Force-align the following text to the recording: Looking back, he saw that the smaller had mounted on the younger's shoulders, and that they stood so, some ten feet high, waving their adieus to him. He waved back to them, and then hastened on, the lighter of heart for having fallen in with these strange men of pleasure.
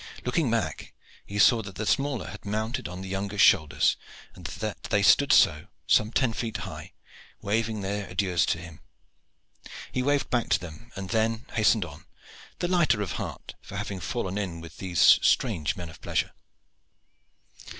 Looking 0.25 0.49
back, 0.49 0.95
he 1.27 1.37
saw 1.37 1.61
that 1.61 1.75
the 1.75 1.85
smaller 1.85 2.25
had 2.29 2.43
mounted 2.43 2.87
on 2.87 3.01
the 3.01 3.07
younger's 3.07 3.39
shoulders, 3.41 3.97
and 4.33 4.45
that 4.47 4.81
they 4.85 5.03
stood 5.03 5.31
so, 5.31 5.67
some 5.85 6.11
ten 6.11 6.33
feet 6.33 6.57
high, 6.65 6.93
waving 7.39 7.81
their 7.81 8.07
adieus 8.09 8.47
to 8.47 8.57
him. 8.57 8.79
He 9.91 10.01
waved 10.01 10.31
back 10.31 10.49
to 10.49 10.59
them, 10.59 10.91
and 10.95 11.11
then 11.11 11.45
hastened 11.53 11.85
on, 11.85 12.05
the 12.57 12.67
lighter 12.67 13.03
of 13.03 13.11
heart 13.21 13.53
for 13.61 13.75
having 13.77 13.99
fallen 13.99 14.39
in 14.39 14.59
with 14.59 14.77
these 14.77 15.19
strange 15.21 15.75
men 15.75 15.89
of 15.91 16.01
pleasure. 16.01 16.31